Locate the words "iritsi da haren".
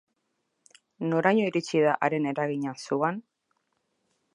1.51-2.29